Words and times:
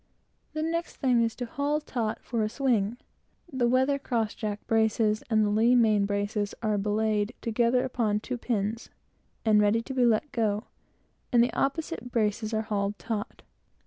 The 0.53 0.63
next 0.63 0.95
thing 0.95 1.21
is 1.21 1.35
to 1.35 1.45
haul 1.45 1.79
taut 1.79 2.23
for 2.23 2.41
a 2.41 2.49
swing. 2.49 2.97
The 3.53 3.67
weather 3.67 3.99
cross 3.99 4.33
jack 4.33 4.65
braces 4.65 5.21
and 5.29 5.45
the 5.45 5.51
lee 5.51 5.75
main 5.75 6.07
braces 6.07 6.55
are 6.63 6.73
each 6.73 6.81
belayed 6.81 7.35
together 7.39 7.83
upon 7.83 8.19
two 8.19 8.39
pins, 8.39 8.89
and 9.45 9.61
ready 9.61 9.83
to 9.83 9.93
be 9.93 10.03
let 10.03 10.31
go; 10.31 10.63
and 11.31 11.43
the 11.43 11.53
opposite 11.53 12.11
braces 12.11 12.51
hauled 12.51 12.97
taut. 12.97 13.43